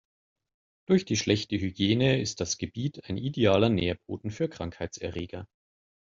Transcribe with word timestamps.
Durch 0.87 1.05
die 1.05 1.15
schlechte 1.15 1.57
Hygiene 1.59 2.19
ist 2.19 2.39
das 2.41 2.57
Gebiet 2.57 3.07
ein 3.07 3.17
idealer 3.17 3.69
Nährboden 3.69 4.31
für 4.31 4.49
Krankheitserreger. 4.49 5.47